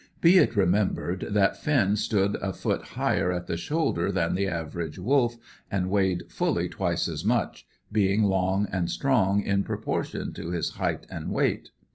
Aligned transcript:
Be 0.19 0.39
it 0.39 0.55
remembered 0.55 1.27
that 1.29 1.57
Finn 1.61 1.95
stood 1.95 2.33
a 2.37 2.53
foot 2.53 2.81
higher 2.97 3.31
at 3.31 3.45
the 3.45 3.55
shoulder 3.55 4.11
than 4.11 4.33
the 4.33 4.47
average 4.47 4.97
wolf, 4.97 5.35
and 5.69 5.91
weighed 5.91 6.23
fully 6.31 6.67
twice 6.69 7.07
as 7.07 7.23
much, 7.23 7.67
being 7.91 8.23
long 8.23 8.65
and 8.71 8.89
strong 8.89 9.43
in 9.43 9.61
proportion 9.63 10.33
to 10.33 10.49
his 10.49 10.71
height 10.71 11.05
and 11.11 11.29
weight. 11.29 11.69